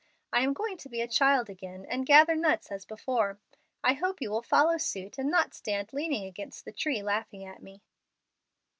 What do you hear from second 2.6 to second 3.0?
as